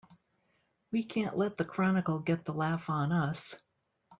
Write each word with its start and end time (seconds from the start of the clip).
We 0.91 1.03
can't 1.03 1.37
let 1.37 1.57
the 1.57 1.63
Chronicle 1.63 2.17
get 2.17 2.43
the 2.43 2.53
laugh 2.55 2.89
on 2.89 3.11
us! 3.11 3.55